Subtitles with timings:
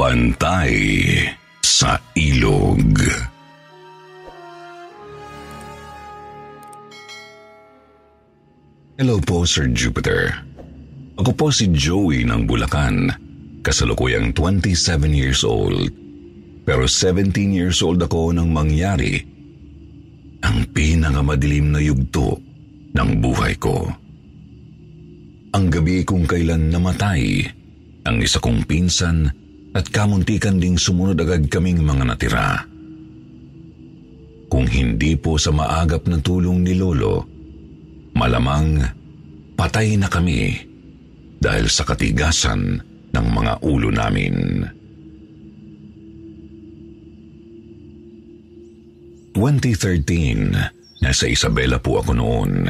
[0.00, 0.80] Bantay
[1.60, 2.96] sa ilog.
[8.96, 10.40] Hello po, Sir Jupiter.
[11.20, 13.12] Ako po si Joey ng Bulacan.
[13.60, 15.92] Kasalukuyang 27 years old.
[16.64, 19.20] Pero 17 years old ako nang mangyari
[20.40, 22.40] ang pinakamadilim na yugto
[22.96, 23.84] ng buhay ko.
[25.52, 27.44] Ang gabi kung kailan namatay
[28.08, 29.39] ang isa kong pinsan
[29.74, 32.48] at kamuntikan ding sumunod agad kaming mga natira.
[34.50, 37.22] Kung hindi po sa maagap na tulong ni Lolo,
[38.18, 38.82] malamang
[39.54, 40.58] patay na kami
[41.38, 42.82] dahil sa katigasan
[43.14, 44.66] ng mga ulo namin.
[49.30, 52.66] 2013, nasa Isabela po ako noon.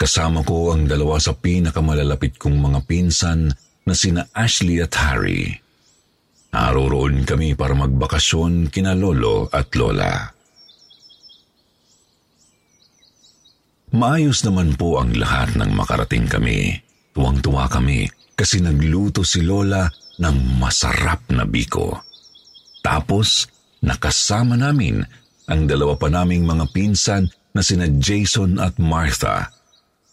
[0.00, 3.52] Kasama ko ang dalawa sa pinakamalalapit kong mga pinsan
[3.84, 5.67] na sina Ashley at Harry.
[6.48, 10.32] Araw-roon kami para magbakasyon kina Lolo at Lola.
[13.92, 16.72] Maayos naman po ang lahat ng makarating kami.
[17.12, 19.88] Tuwang-tuwa kami kasi nagluto si Lola
[20.20, 22.00] ng masarap na biko.
[22.80, 23.44] Tapos,
[23.84, 25.04] nakasama namin
[25.48, 29.52] ang dalawa pa naming mga pinsan na sina Jason at Martha.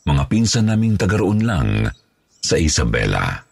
[0.04, 1.88] Mga pinsan naming tagaroon lang
[2.44, 3.45] sa Isabela.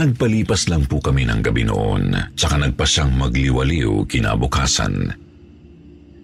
[0.00, 5.12] Nagpalipas lang po kami ng gabi noon, tsaka nagpa siyang magliwaliw kinabukasan.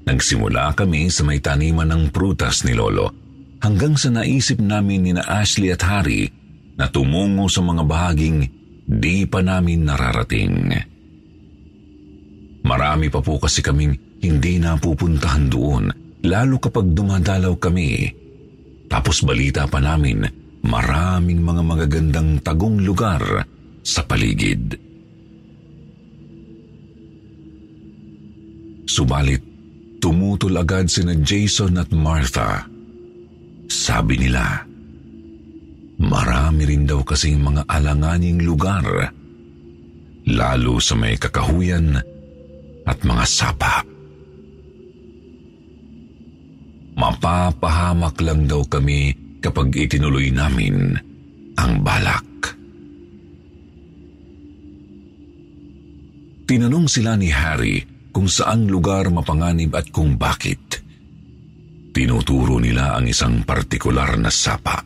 [0.09, 3.13] Nagsimula kami sa may taniman ng prutas ni Lolo,
[3.61, 6.33] hanggang sa naisip namin ni na Ashley at Harry
[6.81, 8.49] na tumungo sa mga bahaging
[8.89, 10.73] di pa namin nararating.
[12.65, 13.93] Marami pa po kasi kaming
[14.25, 15.85] hindi napupuntahan doon,
[16.25, 18.09] lalo kapag dumadalaw kami.
[18.89, 20.25] Tapos balita pa namin,
[20.65, 23.53] maraming mga magagandang tagong lugar
[23.87, 24.75] sa paligid.
[28.91, 29.43] Subalit,
[30.03, 32.67] tumutol agad sina Jason at Martha.
[33.71, 34.67] Sabi nila,
[36.03, 39.15] marami rin daw kasing mga alanganing lugar,
[40.27, 41.95] lalo sa may kakahuyan
[42.87, 43.87] at mga sapa.
[46.97, 49.13] Mapapahamak lang daw kami
[49.45, 50.97] kapag itinuloy namin
[51.61, 52.25] ang balak.
[56.47, 57.83] Tinanong sila ni Harry
[58.15, 60.79] kung saang lugar mapanganib at kung bakit.
[61.91, 64.79] Tinuturo nila ang isang partikular na sapa,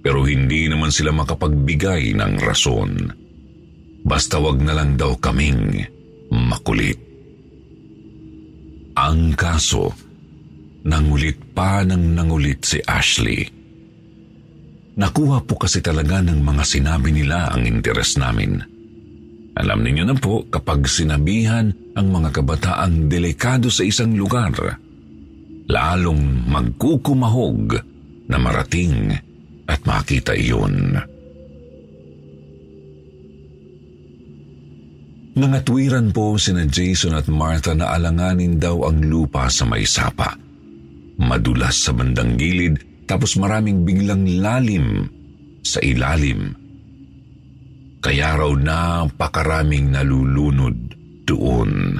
[0.00, 3.12] pero hindi naman sila makapagbigay ng rason.
[4.08, 5.84] Basta wag na lang daw kaming
[6.32, 6.96] makulit.
[8.96, 9.92] Ang kaso,
[10.88, 13.44] nangulit pa ng nangulit si Ashley.
[14.96, 18.75] Nakuha po kasi talaga ng mga sinabi nila ang interes namin.
[19.56, 24.52] Alam ninyo na po kapag sinabihan ang mga kabataang delikado sa isang lugar,
[25.72, 27.80] lalong magkukumahog
[28.28, 29.16] na marating
[29.64, 31.00] at makita iyon.
[35.36, 40.36] Nangatwiran po sina Jason at Martha na alanganin daw ang lupa sa may sapa.
[41.16, 42.76] Madulas sa bandang gilid
[43.08, 45.08] tapos maraming biglang lalim
[45.64, 46.65] sa ilalim
[48.06, 50.78] kaya raw napakaraming nalulunod
[51.26, 51.98] doon.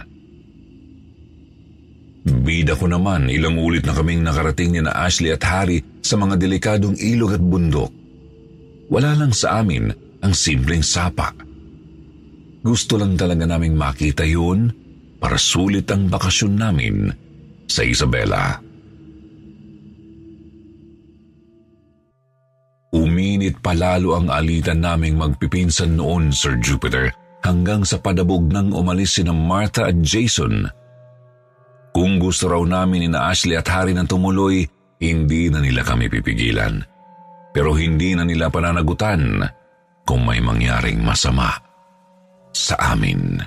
[2.26, 6.38] Bida ko naman, ilang ulit na kaming nakarating ni na Ashley at Harry sa mga
[6.38, 7.90] delikadong ilog at bundok.
[8.86, 9.90] Wala lang sa amin
[10.22, 11.34] ang simpleng sapa.
[12.62, 14.70] Gusto lang talaga naming makita yun
[15.18, 17.10] para sulit ang bakasyon namin
[17.66, 18.65] sa Isabela.
[23.46, 27.14] Uminit palalo ang alitan naming magpipinsan noon, Sir Jupiter,
[27.46, 30.66] hanggang sa padabog nang umalis sina Martha at Jason.
[31.94, 34.66] Kung gusto raw namin ni na Ashley at Harry ng tumuloy,
[34.98, 36.82] hindi na nila kami pipigilan.
[37.54, 39.46] Pero hindi na nila pananagutan
[40.02, 41.54] kung may mangyaring masama
[42.50, 43.38] sa amin.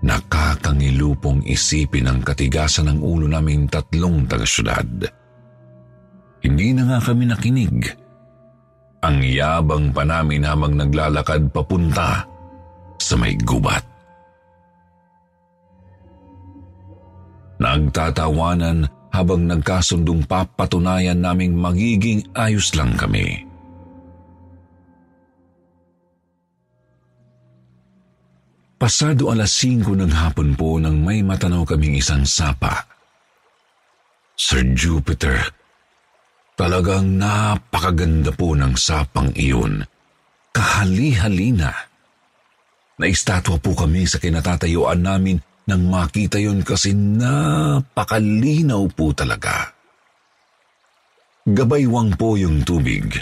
[0.00, 5.20] Nakakangilupong isipin ang katigasan ng ulo naming tatlong taga-syudad.
[6.42, 7.94] Hindi na nga kami nakinig.
[9.02, 12.22] Ang yabang pa namin habang naglalakad papunta
[12.98, 13.82] sa may gubat.
[17.62, 23.46] Nagtatawanan habang nagkasundong papatunayan naming magiging ayos lang kami.
[28.82, 32.82] Pasado alas 5 ng hapon po nang may matanaw kaming isang sapa.
[34.34, 35.38] Sir Jupiter,
[36.56, 39.84] talagang napakaganda po ng sapang iyon.
[40.52, 41.72] Kahali-halina.
[43.00, 49.72] Naistatwa po kami sa kinatatayuan namin nang makita yon kasi napakalinaw po talaga.
[51.42, 53.18] Gabaywang po yung tubig,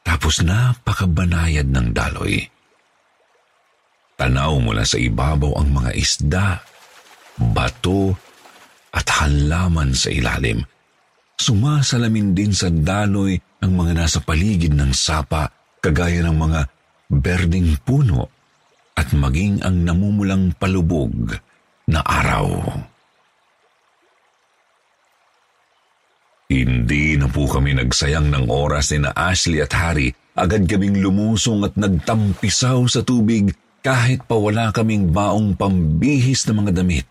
[0.00, 2.40] tapos napakabanayad ng daloy.
[4.16, 6.60] Tanaw mula sa ibabaw ang mga isda,
[7.36, 8.16] bato,
[8.92, 10.64] at halaman sa ilalim.
[11.40, 15.48] Sumasalamin din sa daloy ang mga nasa paligid ng sapa
[15.80, 16.60] kagaya ng mga
[17.08, 18.28] berding puno
[18.92, 21.32] at maging ang namumulang palubog
[21.88, 22.68] na araw.
[26.52, 30.12] Hindi na po kami nagsayang ng oras ni na Ashley at Harry.
[30.36, 36.84] Agad kaming lumusong at nagtampisaw sa tubig kahit pa wala kaming baong pambihis na mga
[36.84, 37.08] damit.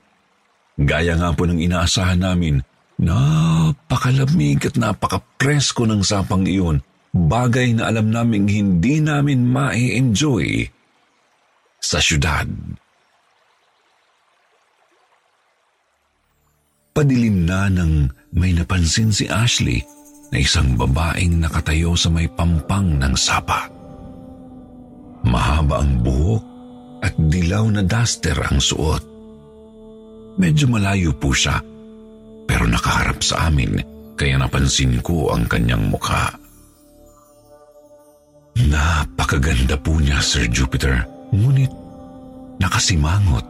[0.77, 2.61] Gaya nga po ng inaasahan namin,
[2.99, 6.83] napakalamig at napakapresko ng sapang iyon,
[7.15, 10.67] bagay na alam naming hindi namin ma-enjoy
[11.79, 12.45] sa syudad.
[16.91, 19.79] Padilim na nang may napansin si Ashley
[20.35, 23.71] na isang babaeng nakatayo sa may pampang ng sapa.
[25.23, 26.43] Mahaba ang buhok
[26.99, 28.99] at dilaw na duster ang suot.
[30.35, 31.63] Medyo malayo po siya,
[32.49, 33.77] pero nakaharap sa amin
[34.17, 36.33] kaya napansin ko ang kanyang mukha.
[38.57, 41.69] Napakaganda po niya, Sir Jupiter, ngunit
[42.57, 43.45] nakasimangot.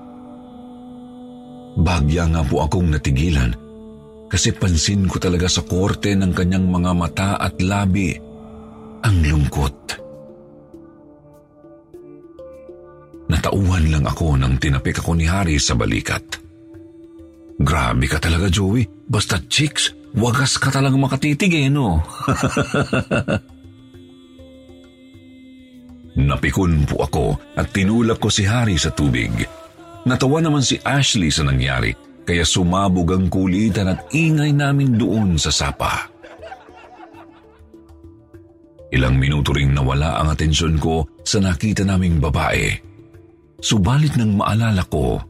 [1.79, 3.55] Bagya nga po akong natigilan
[4.27, 8.13] kasi pansin ko talaga sa korte ng kanyang mga mata at labi
[9.01, 9.77] ang lungkot.
[13.31, 16.48] Natauhan lang ako nang tinapik ako ni Harry sa balikat.
[17.59, 18.87] Grabe ka talaga, Joey.
[19.11, 21.99] Basta chicks, wagas ka talaga makatitig eh, no?
[26.19, 27.25] Napikon po ako
[27.55, 29.31] at tinulak ko si Harry sa tubig.
[30.07, 31.91] Natawa naman si Ashley sa nangyari,
[32.23, 36.07] kaya sumabog ang kulitan at ingay namin doon sa sapa.
[38.89, 42.73] Ilang minuto ring nawala ang atensyon ko sa nakita naming babae.
[43.61, 45.21] Subalit nang maalala ko,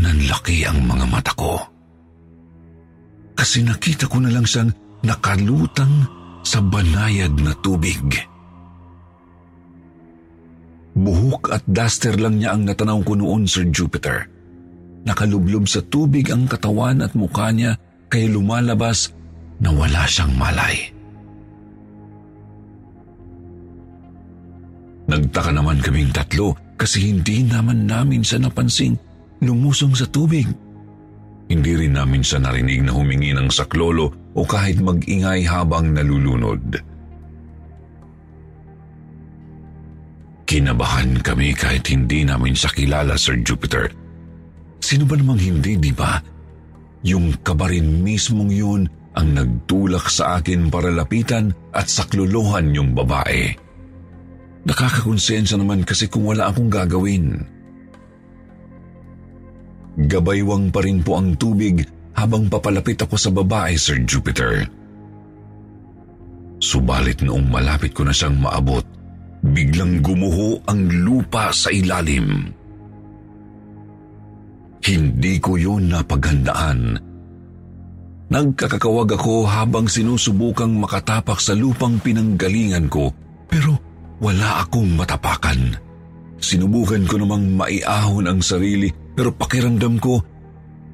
[0.00, 1.60] nanlaki ang mga mata ko.
[3.36, 4.72] Kasi nakita ko na lang siyang
[5.04, 6.08] nakalutang
[6.40, 8.00] sa banayad na tubig.
[10.96, 14.28] Buhok at duster lang niya ang natanaw ko noon, Sir Jupiter.
[15.06, 17.76] Nakalublob sa tubig ang katawan at mukha niya
[18.12, 19.08] kaya lumalabas
[19.62, 20.76] na wala siyang malay.
[25.08, 28.94] Nagtaka naman kaming tatlo kasi hindi naman namin siya napansing
[29.40, 30.46] lumusong sa tubig.
[31.50, 36.78] Hindi rin namin siya narinig na humingi ng saklolo o kahit mag-ingay habang nalulunod.
[40.46, 43.90] Kinabahan kami kahit hindi namin siya kilala, Sir Jupiter.
[44.82, 46.18] Sino ba namang hindi, di ba?
[47.06, 48.82] Yung kabarin mismong yun
[49.14, 53.54] ang nagtulak sa akin para lapitan at sakluluhan yung babae.
[54.66, 57.42] Nakakakonsensya naman kasi kung wala akong gagawin.
[59.98, 61.82] Gabaywang pa rin po ang tubig
[62.14, 64.68] habang papalapit ako sa babae, Sir Jupiter.
[66.60, 68.84] Subalit noong malapit ko na siyang maabot,
[69.40, 72.52] biglang gumuho ang lupa sa ilalim.
[74.84, 77.00] Hindi ko yun napaghandaan.
[78.30, 83.10] Nagkakakawag ako habang sinusubukang makatapak sa lupang pinanggalingan ko
[83.50, 83.74] pero
[84.22, 85.74] wala akong matapakan.
[86.40, 88.88] Sinubukan ko namang maiahon ang sarili
[89.20, 90.16] pero pakiramdam ko,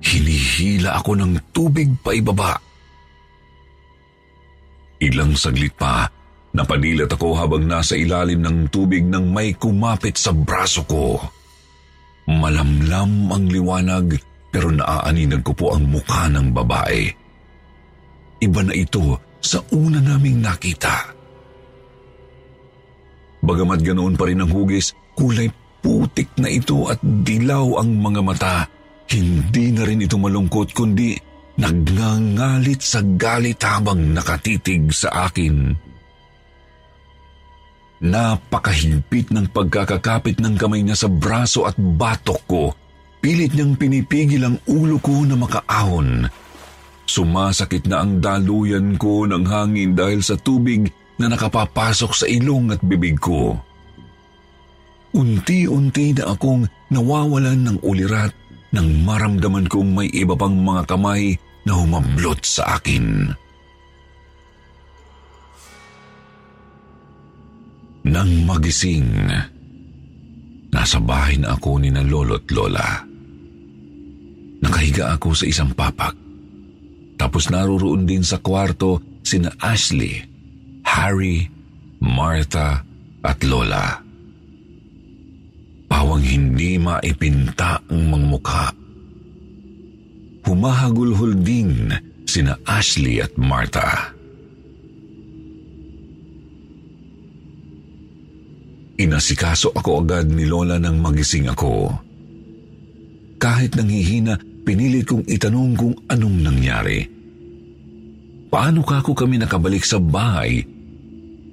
[0.02, 2.58] hinihila ako ng tubig pa ibaba.
[4.98, 6.10] Ilang saglit pa,
[6.50, 11.22] napanilat ako habang nasa ilalim ng tubig nang may kumapit sa braso ko.
[12.26, 14.18] Malamlam ang liwanag
[14.50, 17.06] pero naaaninag ko po ang mukha ng babae.
[18.42, 21.14] Iba na ito sa una naming nakita.
[23.46, 25.46] Bagamat ganoon pa rin ang hugis, kulay
[25.80, 28.56] putik na ito at dilaw ang mga mata.
[29.06, 31.14] Hindi na rin ito malungkot kundi
[31.56, 35.72] nagngangalit sa galit habang nakatitig sa akin.
[37.96, 42.64] Napakahigpit ng pagkakakapit ng kamay niya sa braso at batok ko.
[43.24, 46.28] Pilit niyang pinipigil ang ulo ko na makaahon.
[47.08, 52.80] Sumasakit na ang daluyan ko ng hangin dahil sa tubig na nakapapasok sa ilong at
[52.84, 53.56] bibig ko.
[55.16, 58.36] Unti-unti na akong nawawalan ng ulirat
[58.76, 61.32] nang maramdaman kong may iba pang mga kamay
[61.64, 63.32] na humablot sa akin.
[68.06, 69.08] Nang magising,
[70.68, 73.02] nasa bahay na ako ni na lolo't lola.
[74.60, 76.12] Nakahiga ako sa isang papak.
[77.16, 80.20] Tapos naroroon din sa kwarto sina Ashley,
[80.84, 81.48] Harry,
[82.04, 82.84] Martha
[83.24, 84.05] at Lola.
[86.16, 88.72] Pawang hindi maipinta ang mga mukha.
[90.48, 91.92] Humahagulhol din
[92.24, 94.16] sina Ashley at Martha.
[98.96, 101.92] Inasikaso ako agad ni Lola nang magising ako.
[103.36, 107.04] Kahit nanghihina, pinilit kong itanong kung anong nangyari.
[108.48, 110.64] Paano ka ako kami nakabalik sa bahay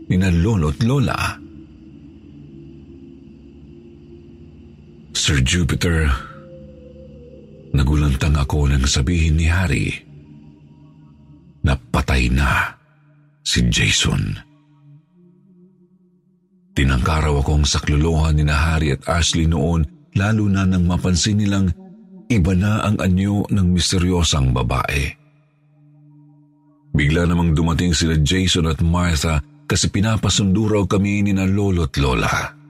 [0.08, 1.43] ni na lolo't lola?
[5.14, 6.10] Sir Jupiter,
[7.70, 9.94] nagulantang ako nang sabihin ni Harry
[11.62, 12.74] na patay na
[13.46, 14.42] si Jason.
[16.74, 19.86] Tinangkaraw akong sakluluhan ni na Harry at Ashley noon
[20.18, 21.70] lalo na nang mapansin nilang
[22.34, 25.14] iba na ang anyo ng misteryosang babae.
[26.94, 32.63] Bigla namang dumating sila Jason at Martha kasi pinapasundo raw kami ni na lolo't lola.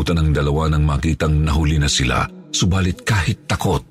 [0.00, 2.24] Nahintakutan ang dalawa nang makitang nahuli na sila,
[2.56, 3.84] subalit kahit takot.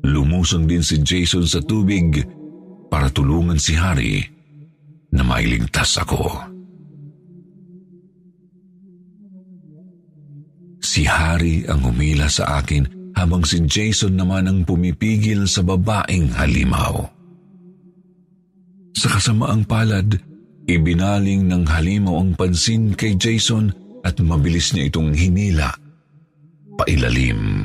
[0.00, 2.24] Lumusong din si Jason sa tubig
[2.88, 4.24] para tulungan si Harry
[5.12, 6.48] na mailigtas ako.
[10.80, 17.04] Si Harry ang humila sa akin habang si Jason naman ang pumipigil sa babaeng halimaw.
[18.96, 20.16] Sa kasamaang palad,
[20.64, 25.72] ibinaling ng halimaw ang pansin kay Jason at mabilis niya itong hinila
[26.76, 27.64] pailalim.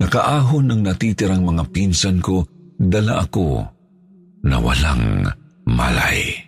[0.00, 2.48] Nakaahon ng natitirang mga pinsan ko
[2.80, 3.62] dala ako
[4.48, 5.28] na walang
[5.68, 6.40] malay.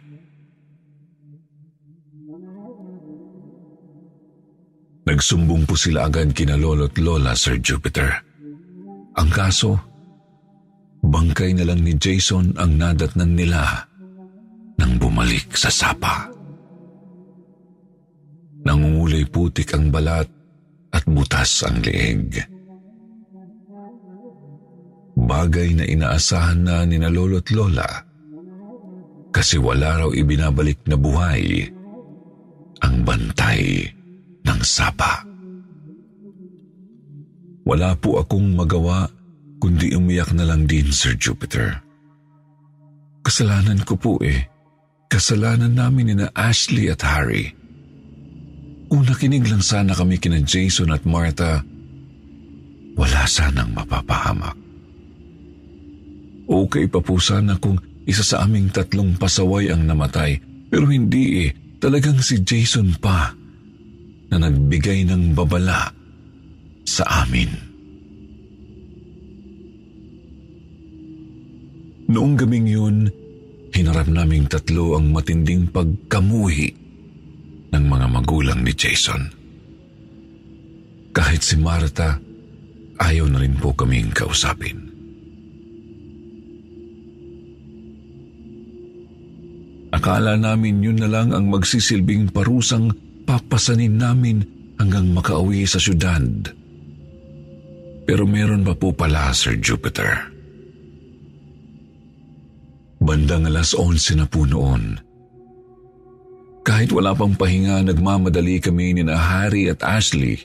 [5.05, 8.09] Nagsumbong po sila agad kina lolo't lola, Sir Jupiter.
[9.21, 9.77] Ang kaso,
[11.05, 13.92] bangkay na lang ni Jason ang nadatnan nila
[15.13, 16.33] bumalik sa sapa.
[18.65, 20.25] Nangungulay putik ang balat
[20.89, 22.41] at butas ang leeg.
[25.13, 27.85] Bagay na inaasahan na ni na lolo't lola
[29.29, 31.69] kasi wala raw ibinabalik na buhay
[32.81, 33.85] ang bantay
[34.49, 35.29] ng sapa.
[37.69, 39.13] Wala po akong magawa
[39.61, 41.85] kundi umiyak na lang din, Sir Jupiter.
[43.21, 44.52] Kasalanan ko po eh.
[45.13, 47.53] Kasalanan namin ni na Ashley at Harry.
[48.89, 51.61] Una kinig lang sana kami kina Jason at Martha.
[52.97, 54.57] Wala sanang mapapahamak.
[56.49, 57.77] Okay pa po sana kung
[58.09, 60.41] isa sa aming tatlong pasaway ang namatay.
[60.73, 61.51] Pero hindi eh.
[61.77, 63.37] Talagang si Jason pa
[64.33, 65.93] na nagbigay ng babala
[66.89, 67.53] sa amin.
[72.09, 73.13] Noong gabing yun,
[73.73, 76.69] hinarap naming tatlo ang matinding pagkamuhi
[77.73, 79.33] ng mga magulang ni Jason.
[81.13, 82.21] Kahit si Marta,
[83.01, 84.93] ayaw na rin po kaming kausapin.
[89.93, 92.89] Akala namin yun na lang ang magsisilbing parusang
[93.29, 94.41] papasanin namin
[94.81, 96.25] hanggang makauwi sa syudad.
[98.09, 100.32] Pero meron pa po pala, Sir Jupiter.
[103.03, 104.95] Bandang alas 11 na po noon.
[106.63, 110.39] Kahit wala pang pahinga, nagmamadali kami ni na Harry at Ashley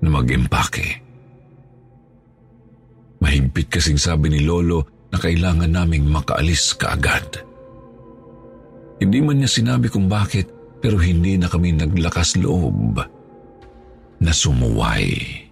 [0.00, 1.04] na mag-impake.
[3.20, 7.44] Mahigpit kasing sabi ni Lolo na kailangan naming makaalis kaagad.
[8.98, 10.48] Hindi man niya sinabi kung bakit
[10.80, 13.04] pero hindi na kami naglakas loob
[14.24, 15.44] na sumuway.–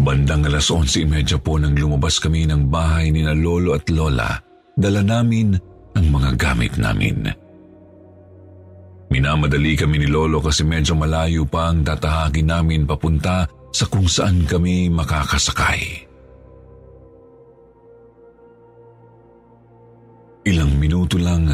[0.00, 4.32] Bandang alas 11.30 po nang lumabas kami ng bahay ni na lolo at lola,
[4.72, 5.52] dala namin
[5.92, 7.28] ang mga gamit namin.
[9.12, 14.48] Minamadali kami ni lolo kasi medyo malayo pa ang tatahagin namin papunta sa kung saan
[14.48, 16.08] kami makakasakay.
[20.48, 21.52] Ilang minuto lang,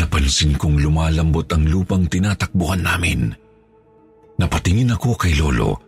[0.00, 3.28] napansin kong lumalambot ang lupang tinatakbuhan namin.
[4.40, 5.83] Napatingin ako kay Lolo.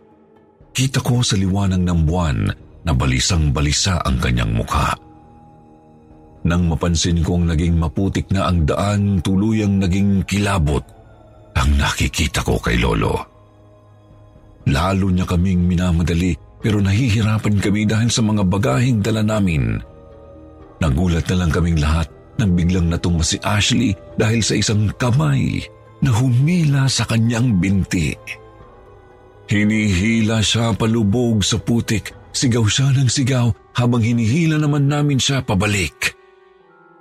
[0.77, 2.37] Kita ko sa liwanag ng buwan
[2.85, 4.93] na balisang-balisa ang kanyang mukha.
[6.45, 10.85] Nang mapansin kong naging maputik na ang daan, tuluyang naging kilabot
[11.57, 13.17] ang nakikita ko kay Lolo.
[14.69, 19.81] Lalo niya kaming minamadali pero nahihirapan kami dahil sa mga bagahing dala namin.
[20.77, 22.05] Nagulat na lang kaming lahat
[22.37, 25.57] nang biglang natumba si Ashley dahil sa isang kamay
[26.05, 28.13] na humila sa kanyang binti.
[29.47, 36.15] Hinihila siya palubog sa putik, sigaw siya ng sigaw habang hinihila naman namin siya pabalik.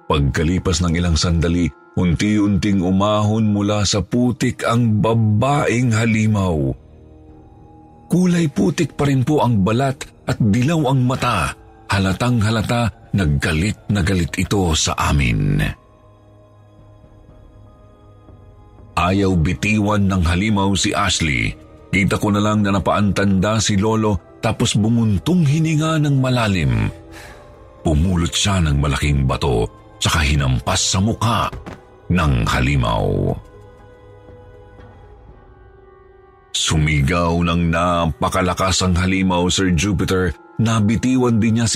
[0.06, 1.66] Pagkalipas ng ilang sandali,
[1.98, 6.70] unti-unting umahon mula sa putik ang babaeng halimaw.
[8.06, 9.98] Kulay putik pa rin po ang balat
[10.30, 11.50] at dilaw ang mata.
[11.90, 15.56] Halatang halata Naggalit na galit ito sa amin.
[18.92, 21.56] Ayaw bitiwan ng halimaw si Ashley.
[21.96, 26.92] Kita ko na lang na napaantanda si Lolo tapos bumuntong hininga ng malalim.
[27.80, 29.64] Pumulot siya ng malaking bato
[29.96, 31.48] tsaka hinampas sa mukha
[32.12, 33.32] ng halimaw.
[36.52, 40.36] Sumigaw ng napakalakas ang halimaw, Sir Jupiter.
[40.60, 41.75] Nabitiwan din niya si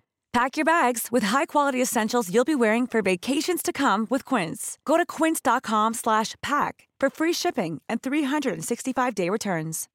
[0.31, 4.79] Pack your bags with high-quality essentials you'll be wearing for vacations to come with Quince.
[4.87, 9.91] Go to quince.com slash pack for free shipping and 365-day returns.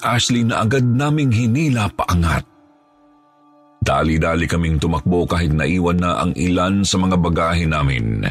[0.00, 2.48] Ashley na agad naming hinila paangat.
[3.84, 8.24] Dali-dali kaming tumakbo kahit naiwan na ang ilan sa mga bagahe namin.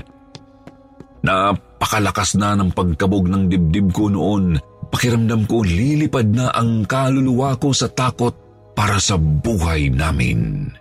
[1.21, 4.57] Napakalakas na ng pagkabog ng dibdib ko noon.
[4.89, 8.40] Pakiramdam ko lilipad na ang kaluluwa ko sa takot
[8.73, 10.71] para sa buhay namin.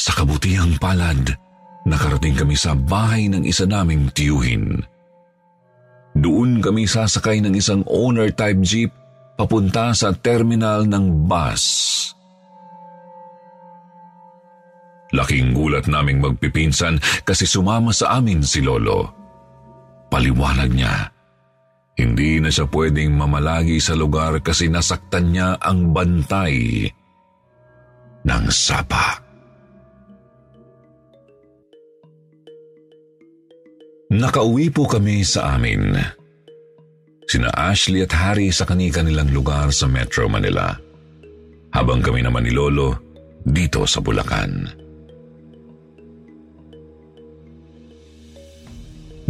[0.00, 1.36] Sa kabutihang palad,
[1.84, 4.80] nakarating kami sa bahay ng isa naming tiyuhin.
[6.16, 8.90] Doon kami sasakay ng isang owner-type jeep
[9.36, 11.64] papunta sa terminal ng bus.
[15.10, 19.10] Laking gulat naming magpipinsan kasi sumama sa amin si Lolo.
[20.06, 21.10] Paliwanag niya,
[22.00, 26.88] hindi na siya pwedeng mamalagi sa lugar kasi nasaktan niya ang bantay
[28.24, 29.20] ng sapa.
[34.10, 35.94] Nakauwi po kami sa amin.
[37.30, 40.74] Sina Ashley at Harry sa kani-kanilang lugar sa Metro Manila.
[41.70, 42.98] Habang kami naman ni Lolo
[43.46, 44.79] dito sa Bulacan.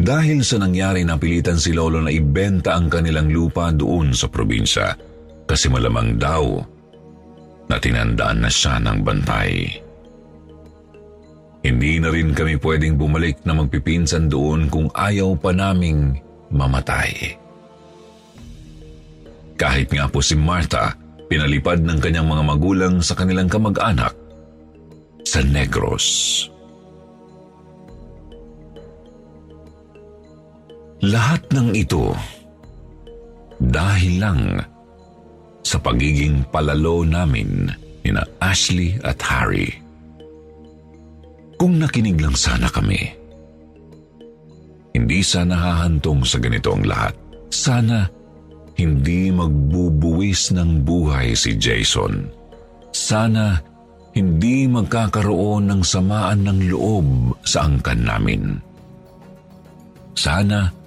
[0.00, 4.96] Dahil sa nangyari napilitan si Lolo na ibenta ang kanilang lupa doon sa probinsya
[5.44, 6.56] kasi malamang daw
[7.68, 9.68] na tinandaan na siya ng bantay.
[11.60, 16.16] Hindi na rin kami pwedeng bumalik na magpipinsan doon kung ayaw pa naming
[16.48, 17.36] mamatay.
[19.60, 20.96] Kahit nga po si Martha,
[21.28, 24.16] pinalipad ng kanyang mga magulang sa kanilang kamag-anak
[25.28, 26.48] sa Negros.
[31.00, 32.12] Lahat ng ito
[33.56, 34.40] dahil lang
[35.64, 37.72] sa pagiging palalo namin
[38.04, 39.72] ni na Ashley at Harry.
[41.56, 43.00] Kung nakinig lang sana kami,
[44.92, 47.16] hindi sana hahantong sa ganito ang lahat.
[47.48, 48.04] Sana
[48.76, 52.28] hindi magbubuwis ng buhay si Jason.
[52.92, 53.56] Sana
[54.12, 57.08] hindi magkakaroon ng samaan ng loob
[57.44, 58.42] sa angkan namin.
[60.18, 60.79] Sana,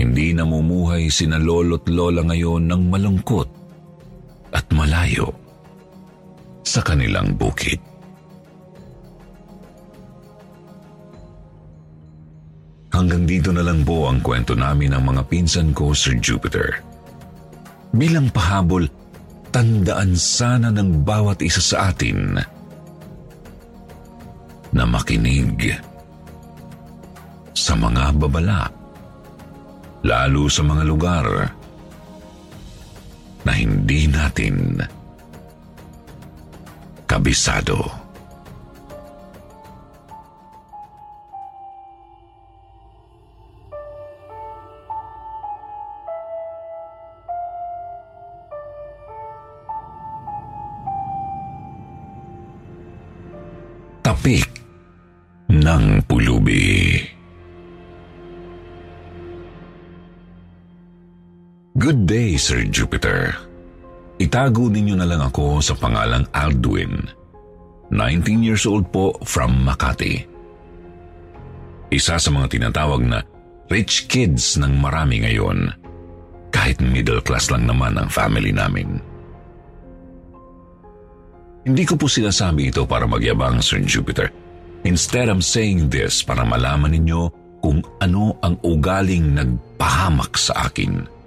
[0.00, 3.48] hindi namumuhay sina lolo't lola ngayon ng malungkot
[4.56, 5.28] at malayo
[6.64, 7.76] sa kanilang bukid.
[12.90, 16.80] Hanggang dito na lang po ang kwento namin ng mga pinsan ko, Sir Jupiter.
[17.94, 18.88] Bilang pahabol,
[19.54, 22.38] tandaan sana ng bawat isa sa atin
[24.70, 25.74] na makinig
[27.54, 28.79] sa mga babala,
[30.04, 31.26] lalo sa mga lugar
[33.44, 34.80] na hindi natin
[37.08, 38.00] kabisado.
[54.10, 54.50] tapik
[55.54, 56.89] ng pulubi.
[61.90, 63.34] Good day, Sir Jupiter.
[64.22, 67.10] Itago ninyo na lang ako sa pangalang Aldwin.
[67.90, 70.22] 19 years old po from Makati.
[71.90, 73.26] Isa sa mga tinatawag na
[73.74, 75.74] rich kids ng marami ngayon.
[76.54, 79.02] Kahit middle class lang naman ang family namin.
[81.66, 84.30] Hindi ko po sinasabi ito para magyabang, Sir Jupiter.
[84.86, 91.18] Instead, I'm saying this para malaman ninyo kung ano ang ugaling nagpahamak sa akin.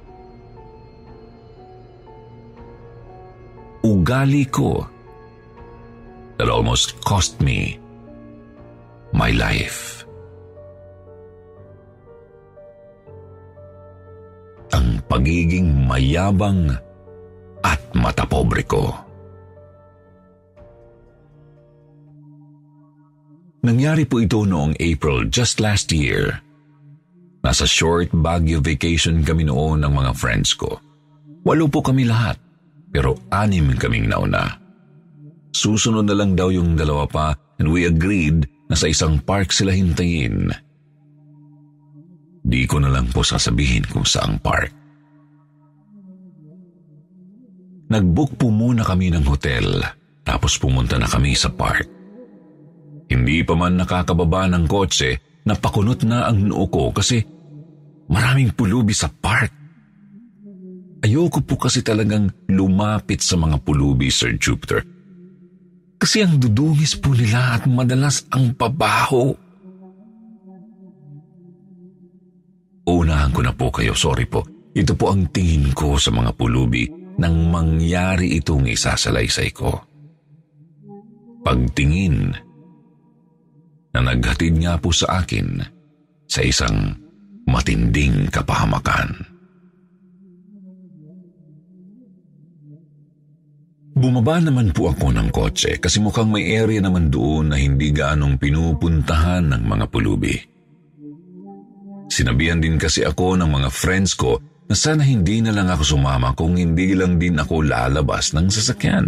[4.04, 4.84] Ugali ko
[6.36, 7.80] that almost cost me
[9.16, 10.04] my life.
[14.76, 16.76] Ang pagiging mayabang
[17.63, 18.92] at matapobre ko.
[23.63, 26.44] Nangyari po ito noong April just last year.
[27.39, 30.76] Nasa short Baguio vacation kami noon ng mga friends ko.
[31.48, 32.36] Walo po kami lahat,
[32.93, 34.62] pero anim kaming nauna.
[35.49, 37.27] Susunod na lang daw yung dalawa pa
[37.58, 40.53] and we agreed na sa isang park sila hintayin.
[42.45, 44.69] Di ko na lang po sasabihin kung saang park.
[47.89, 49.82] Nag-book po muna kami ng hotel
[50.25, 51.86] tapos pumunta na kami sa park.
[53.10, 57.21] Hindi pa man nakakababa ng kotse, napakunot na ang noo ko kasi
[58.10, 59.62] maraming pulubi sa park.
[61.04, 64.80] Ayoko po kasi talagang lumapit sa mga pulubi, Sir Jupiter.
[66.00, 69.36] Kasi ang dudungis po nila at madalas ang pabaho.
[72.88, 74.48] Unahan ko na po kayo, sorry po.
[74.72, 76.88] Ito po ang tingin ko sa mga pulubi
[77.20, 79.72] nang mangyari itong isasalaysay ko.
[81.44, 82.32] Pagtingin,
[83.94, 85.62] na naghatid nga po sa akin
[86.26, 86.98] sa isang
[87.46, 89.33] matinding kapahamakan.
[94.04, 98.36] Bumaba naman po ako ng kotse kasi mukhang may area naman doon na hindi gaanong
[98.36, 100.36] pinupuntahan ng mga pulubi.
[102.12, 106.36] Sinabihan din kasi ako ng mga friends ko na sana hindi na lang ako sumama
[106.36, 109.08] kung hindi lang din ako lalabas ng sasakyan.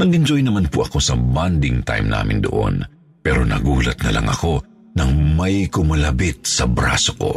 [0.00, 2.80] Nag-enjoy naman po ako sa bonding time namin doon
[3.20, 4.64] pero nagulat na lang ako
[4.96, 7.36] nang may kumalabit sa braso ko.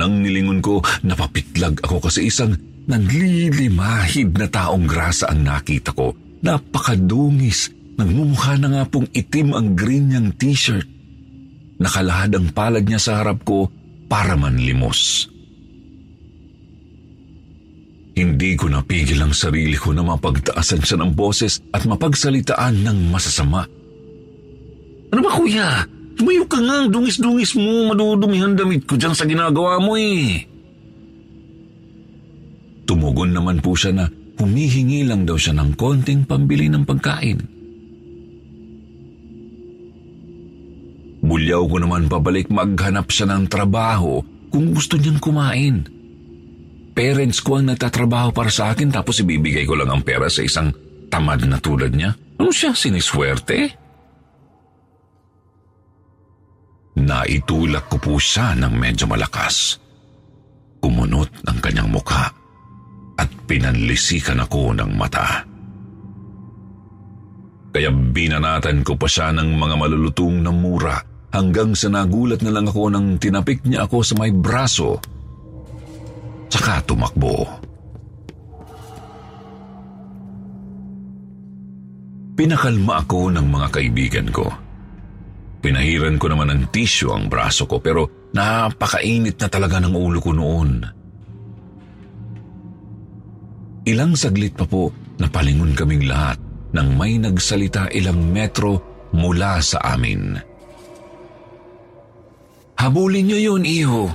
[0.00, 6.10] Nang nilingon ko, napapitlag ako kasi isang nanlilimahid na taong grasa ang nakita ko.
[6.42, 7.70] Napakadungis.
[8.00, 10.88] Nagmumukha na nga pong itim ang green niyang t-shirt.
[11.78, 13.68] Nakalahad ang palad niya sa harap ko
[14.10, 15.30] para manlimos.
[18.16, 23.64] Hindi ko napigil ang sarili ko na mapagtaasan siya ng boses at mapagsalitaan ng masasama.
[25.14, 25.86] Ano ba kuya?
[26.20, 30.49] Tumayo ka nga, dungis-dungis mo, madudumihan damit ko dyan sa ginagawa mo eh.
[32.90, 34.10] Tumugon naman po siya na
[34.42, 37.38] humihingi lang daw siya ng konting pambili ng pagkain.
[41.22, 44.18] Bulyaw ko naman pabalik maghanap siya ng trabaho
[44.50, 45.86] kung gusto niyang kumain.
[46.90, 50.74] Parents ko ang nagtatrabaho para sa akin tapos ibibigay ko lang ang pera sa isang
[51.06, 52.18] tamad na tulad niya.
[52.42, 53.70] Ano siya, siniswerte?
[56.98, 59.78] Naitulak ko po siya ng medyo malakas.
[60.82, 62.39] Kumunot ang kanyang mukha
[63.20, 65.44] at pinanlisikan ako ng mata.
[67.70, 70.96] Kaya binanatan ko pa siya ng mga malulutong na mura
[71.30, 74.98] hanggang sa nagulat na lang ako nang tinapik niya ako sa may braso.
[76.50, 77.46] Saka tumakbo.
[82.34, 84.48] Pinakalma ako ng mga kaibigan ko.
[85.60, 90.32] Pinahiran ko naman ng tisyo ang braso ko pero napakainit na talaga ng ulo ko
[90.32, 90.99] noon.
[93.90, 96.38] Ilang saglit pa po napalingon kaming lahat
[96.70, 98.78] nang may nagsalita ilang metro
[99.10, 100.38] mula sa amin.
[102.78, 104.06] Habulin niyo yun, iho.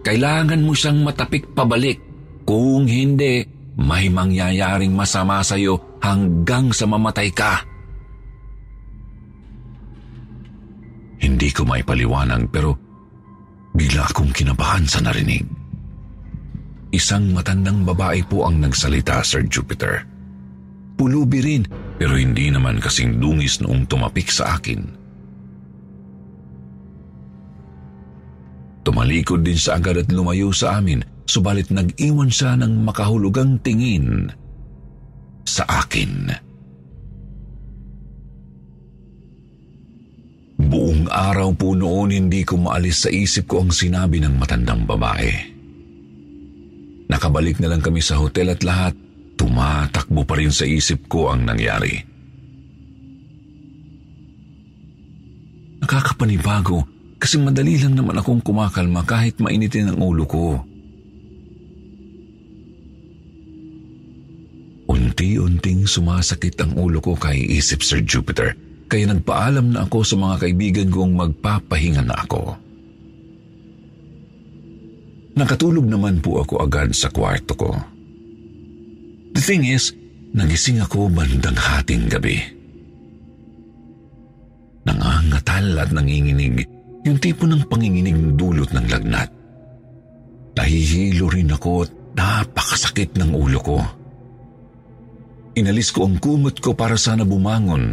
[0.00, 2.00] Kailangan mo siyang matapik pabalik.
[2.48, 3.44] Kung hindi,
[3.76, 7.62] may mangyayaring masama sa iyo hanggang sa mamatay ka.
[11.20, 12.72] Hindi ko may paliwanag pero
[13.76, 15.55] bigla akong kinabahan sa narinig.
[16.96, 20.08] Isang matandang babae po ang nagsalita, Sir Jupiter.
[20.96, 21.68] Pulubi rin
[22.00, 24.80] pero hindi naman kasing dungis noong tumapik sa akin.
[28.80, 34.32] Tumalikod din siya agad at lumayo sa amin, subalit nag-iwan siya ng makahulugang tingin
[35.44, 36.32] sa akin.
[40.56, 45.55] Buong araw po noon hindi ko maalis sa isip ko ang sinabi ng matandang babae.
[47.16, 48.92] Nakabalik na lang kami sa hotel at lahat,
[49.40, 51.96] tumatakbo pa rin sa isip ko ang nangyari.
[55.80, 56.84] Nakakapanibago
[57.16, 60.60] kasi madali lang naman akong kumakalma kahit mainitin ang ulo ko.
[64.92, 68.52] Unti-unting sumasakit ang ulo ko kay isip Sir Jupiter,
[68.92, 72.65] kaya nagpaalam na ako sa mga kaibigan kong magpapahinga na ako.
[75.36, 77.70] Nakatulog naman po ako agad sa kwarto ko.
[79.36, 79.92] The thing is,
[80.32, 82.40] nagising ako bandang hating gabi.
[84.88, 86.64] Nangangatal at nanginginig
[87.04, 89.28] yung tipo ng panginginig dulot ng lagnat.
[90.56, 93.78] Nahihilo rin ako at napakasakit ng ulo ko.
[95.52, 97.92] Inalis ko ang kumot ko para sana bumangon.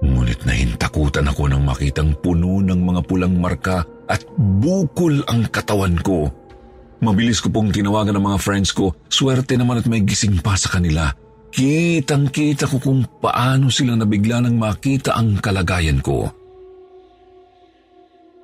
[0.00, 6.30] Ngunit nahintakutan ako nang makitang puno ng mga pulang marka at bukol ang katawan ko.
[7.04, 8.96] Mabilis ko pong tinawagan ng mga friends ko.
[9.12, 11.12] Swerte naman at may gising pa sa kanila.
[11.52, 16.28] Kitang-kita ko kung paano sila nabigla nang makita ang kalagayan ko.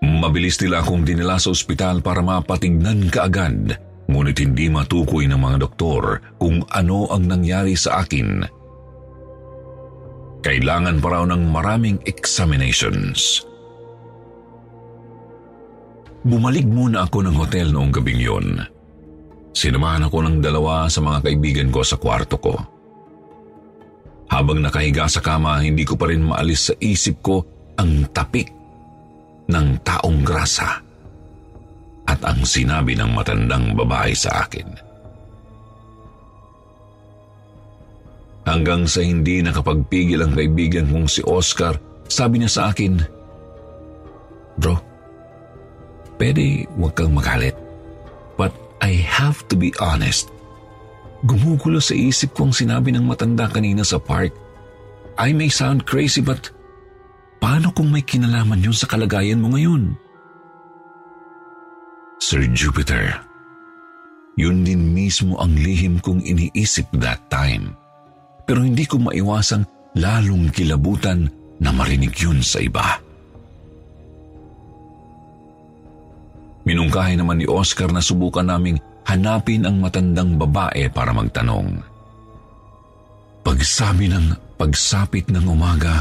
[0.02, 3.78] Mabilis nila akong dinala sa ospital para mapatignan kaagad,
[4.10, 8.42] ngunit hindi matukoy ng mga doktor kung ano ang nangyari sa akin.
[10.42, 13.46] Kailangan pa raw ng maraming examinations.
[16.22, 18.46] Bumalik muna ako ng hotel noong gabing yun.
[19.52, 22.54] Sinamahan ako ng dalawa sa mga kaibigan ko sa kwarto ko.
[24.30, 27.42] Habang nakahiga sa kama, hindi ko pa rin maalis sa isip ko
[27.76, 28.48] ang tapik
[29.50, 30.78] ng taong grasa
[32.06, 34.68] at ang sinabi ng matandang babae sa akin.
[38.46, 42.98] Hanggang sa hindi nakapagpigil ang kaibigan kong si Oscar, sabi niya sa akin,
[44.58, 44.91] Bro,
[46.22, 47.58] pwede huwag kang magalit.
[48.38, 50.30] But I have to be honest.
[51.26, 54.30] Gumugulo sa isip ko ang sinabi ng matanda kanina sa park.
[55.18, 56.54] I may sound crazy but
[57.42, 59.98] Paano kung may kinalaman yun sa kalagayan mo ngayon?
[62.22, 63.18] Sir Jupiter,
[64.38, 67.74] yun din mismo ang lihim kong iniisip that time.
[68.46, 69.66] Pero hindi ko maiwasang
[69.98, 71.26] lalong kilabutan
[71.58, 73.02] na marinig yun sa iba.
[76.62, 81.82] Minungkahi naman ni Oscar na subukan naming hanapin ang matandang babae para magtanong.
[83.42, 85.98] Pagsabi ng pagsapit ng umaga,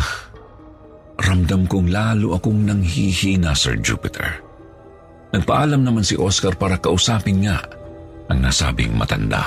[1.21, 4.41] Ramdam kong lalo akong nanghihina, Sir Jupiter.
[5.31, 7.61] Nagpaalam naman si Oscar para kausapin nga
[8.27, 9.45] ang nasabing matanda.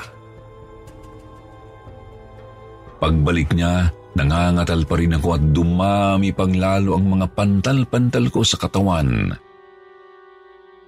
[3.02, 8.56] Pagbalik niya, nangangatal pa rin ako at dumami pang lalo ang mga pantal-pantal ko sa
[8.56, 9.34] katawan.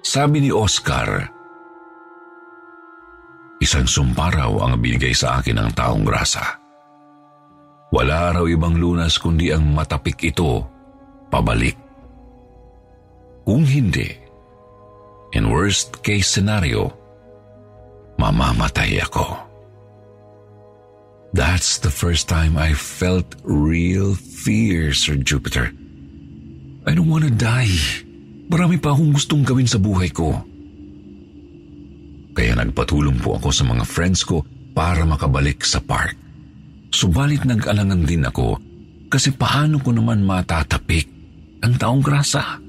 [0.07, 1.27] Sabi ni Oscar,
[3.59, 6.63] isang sumparaw ang binigay sa akin ng taong grasa.
[7.91, 10.63] Wala raw ibang lunas kundi ang matapik ito
[11.27, 11.75] pabalik.
[13.43, 14.07] Kung hindi,
[15.35, 16.95] in worst case scenario,
[18.23, 19.27] mamamatay ako.
[21.35, 25.75] That's the first time I felt real fear, Sir Jupiter.
[26.87, 28.06] I don't want to die.
[28.47, 30.39] Marami pa akong gustong gawin sa buhay ko.
[32.37, 34.45] Kaya nagpatulong po ako sa mga friends ko
[34.77, 36.15] para makabalik sa park.
[36.93, 38.61] Subalit nag-alangan din ako
[39.09, 41.09] kasi paano ko naman matatapik
[41.65, 42.61] ang taong grasa.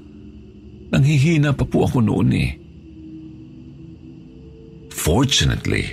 [0.88, 2.50] Nanghihina pa po ako noon eh.
[4.88, 5.84] Fortunately,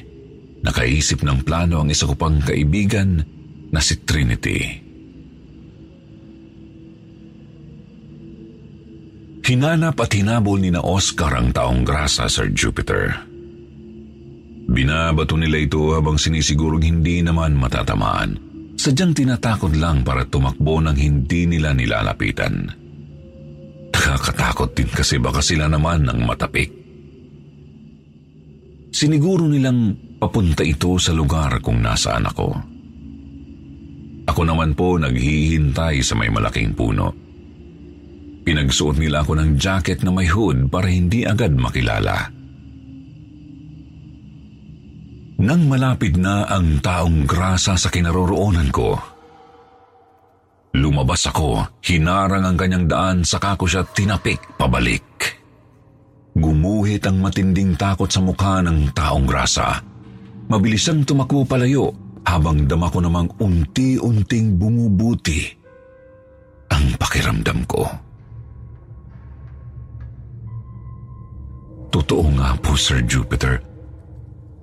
[0.64, 3.22] nakaisip ng plano ang isa ko pang kaibigan
[3.70, 4.85] na si Trinity.
[9.46, 13.14] Hinanap at hinabol ni na Oscar ang taong grasa, Sir Jupiter.
[14.66, 18.42] Binabato nila ito habang sinisigurong hindi naman matatamaan.
[18.74, 22.74] Sadyang tinatakot lang para tumakbo nang hindi nila nilalapitan.
[23.94, 26.74] Nakakatakot din kasi baka sila naman ang matapik.
[28.90, 32.50] Siniguro nilang papunta ito sa lugar kung nasaan ako.
[34.26, 37.25] Ako naman po naghihintay sa may malaking puno.
[38.46, 42.30] Pinagsuot nila ako ng jacket na may hood para hindi agad makilala.
[45.42, 48.94] Nang malapit na ang taong grasa sa kinaroroonan ko,
[50.78, 55.04] lumabas ako, hinarang ang kanyang daan, saka ko siya tinapik pabalik.
[56.38, 59.82] Gumuhit ang matinding takot sa mukha ng taong grasa.
[60.46, 61.90] Mabilis ang tumakbo palayo
[62.30, 65.50] habang dama ko namang unti-unting bumubuti
[66.70, 68.05] ang pakiramdam ko.
[71.96, 73.56] Totoo nga po, Sir Jupiter.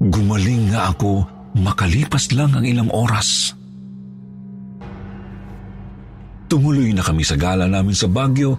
[0.05, 1.25] Gumaling nga ako
[1.57, 3.57] makalipas lang ang ilang oras.
[6.53, 8.53] Tumuloy na kami sa gala namin sa Baguio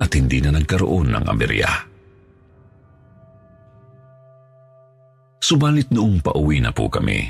[0.00, 1.68] at hindi na nagkaroon ng aberya.
[5.44, 7.20] Subalit noong pauwi na po kami,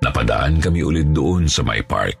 [0.00, 2.16] napadaan kami ulit doon sa may park.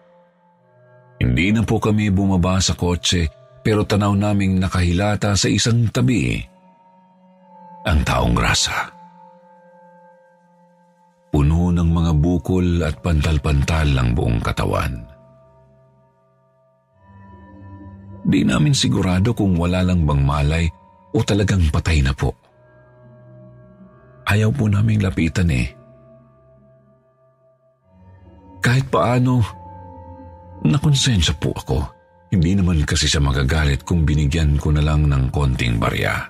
[1.16, 3.24] Hindi na po kami bumaba sa kotse
[3.64, 6.50] pero tanaw naming nakahilata sa isang tabi
[7.86, 8.92] ang taong grasa.
[11.30, 14.94] Puno ng mga bukol at pantal-pantal ang buong katawan.
[18.26, 20.66] Di namin sigurado kung wala lang bang malay
[21.16, 22.34] o talagang patay na po.
[24.28, 25.66] Ayaw po naming lapitan eh.
[28.60, 29.42] Kahit paano,
[30.62, 31.82] nakonsensya po ako.
[32.30, 36.29] Hindi naman kasi siya magagalit kung binigyan ko na lang ng konting barya.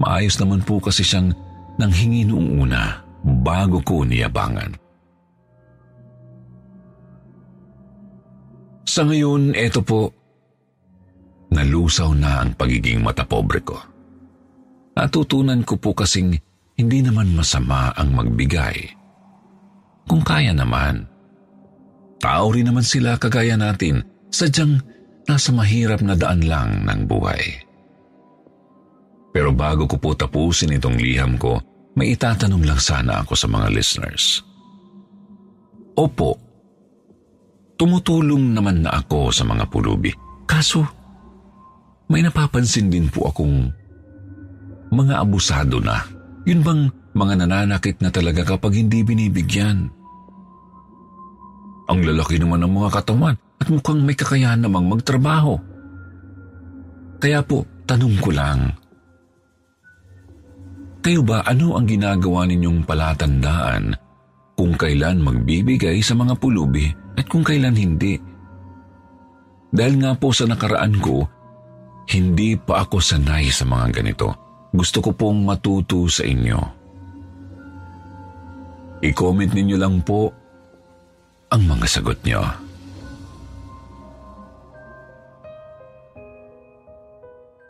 [0.00, 1.32] Maayos naman po kasi siyang
[1.76, 4.76] nanghingi noong una bago ko niyabangan.
[8.82, 10.12] Sa ngayon, eto po,
[11.48, 13.78] nalusaw na ang pagiging matapobre ko.
[14.92, 16.36] Natutunan ko po kasing
[16.76, 18.92] hindi naman masama ang magbigay.
[20.04, 21.08] Kung kaya naman.
[22.20, 24.78] Tao rin naman sila kagaya natin, sadyang
[25.26, 27.71] nasa mahirap na daan lang ng buhay.
[29.32, 31.56] Pero bago ko po tapusin itong liham ko,
[31.96, 34.44] may itatanong lang sana ako sa mga listeners.
[35.96, 36.36] Opo,
[37.76, 40.12] tumutulong naman na ako sa mga pulubi.
[40.44, 40.84] Kaso,
[42.12, 43.72] may napapansin din po akong
[44.92, 46.04] mga abusado na.
[46.44, 46.82] Yun bang
[47.16, 49.88] mga nananakit na talaga kapag hindi binibigyan?
[51.88, 55.60] Ang lalaki naman ng mga katawan at mukhang may kakayahan namang magtrabaho.
[57.20, 58.72] Kaya po, tanong ko lang,
[61.02, 63.92] kayo ba ano ang ginagawa ninyong palatandaan
[64.54, 66.86] kung kailan magbibigay sa mga pulubi
[67.18, 68.16] at kung kailan hindi?
[69.72, 71.26] Dahil nga po sa nakaraan ko,
[72.14, 74.28] hindi pa ako sanay sa mga ganito.
[74.70, 76.60] Gusto ko pong matuto sa inyo.
[79.02, 80.30] I-comment ninyo lang po
[81.50, 82.40] ang mga sagot nyo.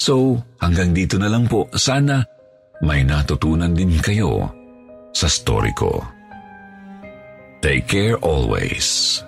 [0.02, 1.70] So, hanggang dito na lang po.
[1.78, 2.26] Sana
[2.82, 4.50] may natutunan din kayo
[5.14, 6.02] sa story ko.
[7.62, 9.22] Take care always.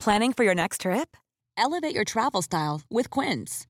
[0.00, 1.16] Planning for your next trip?
[1.56, 3.69] Elevate your travel style with Quince.